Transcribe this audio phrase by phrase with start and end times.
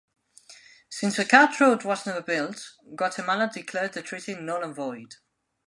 [0.89, 5.17] Since the cart road was never built, Guatemala declared the treaty null and void.